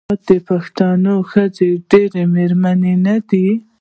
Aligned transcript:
آیا 0.09 0.15
د 0.27 0.29
پښتنو 0.49 1.15
ښځې 1.31 1.69
ډیرې 1.91 2.23
میړنۍ 2.33 2.95
نه 3.05 3.15
دي؟ 3.29 3.47